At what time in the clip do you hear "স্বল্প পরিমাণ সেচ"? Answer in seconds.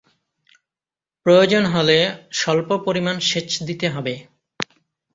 2.33-3.49